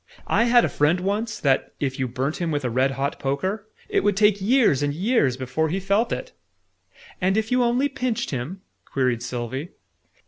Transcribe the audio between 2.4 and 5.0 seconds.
with a red hot poker, it would take years and